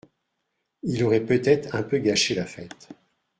Il 0.81 1.03
aurait 1.03 1.23
peut-être 1.27 1.75
un 1.75 1.83
peu 1.83 1.99
gâché 1.99 2.33
la 2.33 2.47
fête. 2.47 2.89